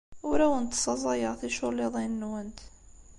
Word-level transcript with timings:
Ur 0.29 0.39
awent-ssaẓayeɣ 0.45 1.33
ticulliḍin-nwent. 1.41 2.59